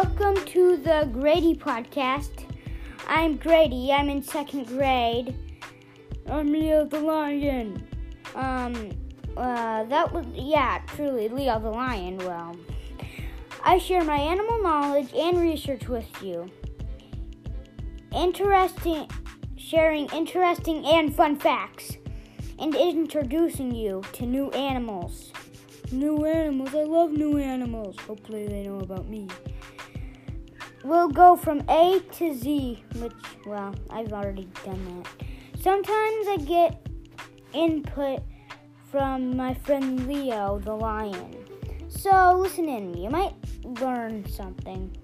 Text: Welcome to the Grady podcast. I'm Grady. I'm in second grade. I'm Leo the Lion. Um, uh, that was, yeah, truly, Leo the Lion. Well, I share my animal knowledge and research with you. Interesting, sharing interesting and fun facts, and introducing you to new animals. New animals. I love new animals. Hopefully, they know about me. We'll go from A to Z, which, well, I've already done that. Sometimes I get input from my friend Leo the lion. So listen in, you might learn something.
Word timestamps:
Welcome 0.00 0.44
to 0.44 0.76
the 0.76 1.10
Grady 1.12 1.56
podcast. 1.56 2.44
I'm 3.08 3.36
Grady. 3.36 3.90
I'm 3.90 4.08
in 4.08 4.22
second 4.22 4.68
grade. 4.68 5.34
I'm 6.30 6.52
Leo 6.52 6.84
the 6.84 7.00
Lion. 7.00 7.84
Um, 8.36 8.92
uh, 9.36 9.82
that 9.82 10.12
was, 10.12 10.24
yeah, 10.34 10.82
truly, 10.86 11.28
Leo 11.28 11.58
the 11.58 11.70
Lion. 11.70 12.16
Well, 12.18 12.56
I 13.64 13.78
share 13.78 14.04
my 14.04 14.18
animal 14.18 14.62
knowledge 14.62 15.12
and 15.14 15.40
research 15.40 15.88
with 15.88 16.22
you. 16.22 16.48
Interesting, 18.14 19.10
sharing 19.56 20.06
interesting 20.10 20.86
and 20.86 21.12
fun 21.12 21.34
facts, 21.34 21.96
and 22.60 22.72
introducing 22.76 23.74
you 23.74 24.04
to 24.12 24.26
new 24.26 24.48
animals. 24.50 25.32
New 25.90 26.24
animals. 26.24 26.72
I 26.72 26.84
love 26.84 27.10
new 27.10 27.38
animals. 27.38 27.96
Hopefully, 28.06 28.46
they 28.46 28.62
know 28.62 28.78
about 28.78 29.08
me. 29.08 29.26
We'll 30.88 31.10
go 31.10 31.36
from 31.36 31.62
A 31.68 32.00
to 32.12 32.34
Z, 32.34 32.82
which, 32.94 33.12
well, 33.44 33.74
I've 33.90 34.14
already 34.14 34.48
done 34.64 35.02
that. 35.02 35.60
Sometimes 35.60 36.26
I 36.28 36.38
get 36.46 36.86
input 37.52 38.22
from 38.90 39.36
my 39.36 39.52
friend 39.52 40.08
Leo 40.08 40.58
the 40.58 40.72
lion. 40.72 41.36
So 41.90 42.38
listen 42.40 42.70
in, 42.70 42.96
you 42.96 43.10
might 43.10 43.34
learn 43.82 44.26
something. 44.30 44.96